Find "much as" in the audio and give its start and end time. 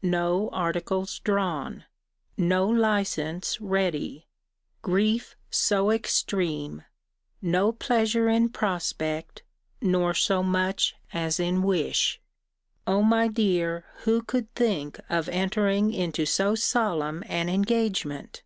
10.42-11.38